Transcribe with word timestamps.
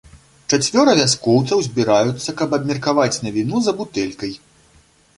Чацвёра 0.55 0.95
вяскоўцаў 0.99 1.61
збіраюцца 1.67 2.37
каб 2.41 2.57
абмеркаваць 2.59 3.13
навіну 3.29 3.57
за 3.67 3.79
бутэлькай. 3.83 4.39